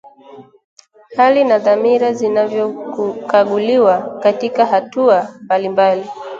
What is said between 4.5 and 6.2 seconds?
hatua mbalimbali